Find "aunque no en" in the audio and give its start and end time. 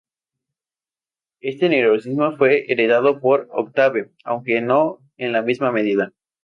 4.23-5.31